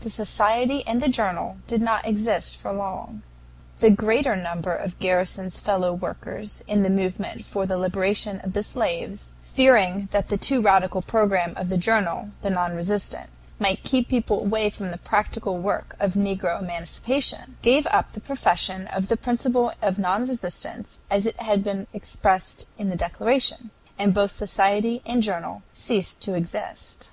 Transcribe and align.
The 0.00 0.10
society 0.10 0.84
and 0.84 1.00
the 1.00 1.08
journal 1.08 1.58
did 1.68 1.80
not 1.80 2.04
exist 2.04 2.56
for 2.56 2.72
long. 2.72 3.22
The 3.76 3.88
greater 3.88 4.34
number 4.34 4.74
of 4.74 4.98
Garrison's 4.98 5.60
fellow 5.60 5.92
workers 5.92 6.64
in 6.66 6.82
the 6.82 6.90
movement 6.90 7.44
for 7.46 7.64
the 7.64 7.78
liberation 7.78 8.40
of 8.40 8.52
the 8.52 8.64
slaves, 8.64 9.30
fearing 9.46 10.08
that 10.10 10.26
the 10.26 10.36
too 10.38 10.60
radical 10.60 11.02
programme 11.02 11.54
of 11.56 11.68
the 11.68 11.76
journal, 11.78 12.30
the 12.42 12.50
NON 12.50 12.74
RESISTANT, 12.74 13.30
might 13.60 13.84
keep 13.84 14.08
people 14.08 14.40
away 14.40 14.70
from 14.70 14.90
the 14.90 14.98
practical 14.98 15.56
work 15.58 15.94
of 16.00 16.14
negro 16.14 16.60
emancipation, 16.60 17.58
gave 17.62 17.86
up 17.92 18.10
the 18.10 18.20
profession 18.20 18.88
of 18.88 19.06
the 19.06 19.16
principle 19.16 19.70
of 19.80 20.00
non 20.00 20.26
resistance 20.26 20.98
as 21.12 21.26
it 21.26 21.40
had 21.42 21.62
been 21.62 21.86
expressed 21.92 22.66
in 22.76 22.88
the 22.90 22.96
declaration, 22.96 23.70
and 24.00 24.12
both 24.14 24.32
society 24.32 25.00
and 25.06 25.22
journal 25.22 25.62
ceased 25.74 26.20
to 26.22 26.34
exist. 26.34 27.10